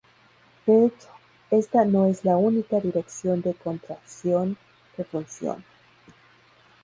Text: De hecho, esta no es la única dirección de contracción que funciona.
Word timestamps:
De 0.65 0.85
hecho, 0.87 1.07
esta 1.51 1.85
no 1.85 2.07
es 2.07 2.25
la 2.25 2.35
única 2.35 2.79
dirección 2.79 3.43
de 3.43 3.53
contracción 3.53 4.57
que 4.95 5.03
funciona. 5.03 5.63